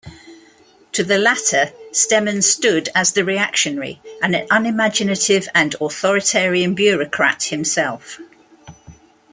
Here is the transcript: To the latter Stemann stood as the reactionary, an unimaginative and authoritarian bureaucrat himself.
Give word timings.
To 0.93 1.03
the 1.03 1.19
latter 1.19 1.73
Stemann 1.91 2.43
stood 2.43 2.89
as 2.95 3.11
the 3.11 3.23
reactionary, 3.23 4.01
an 4.23 4.47
unimaginative 4.49 5.47
and 5.53 5.75
authoritarian 5.79 6.73
bureaucrat 6.73 7.43
himself. 7.43 8.19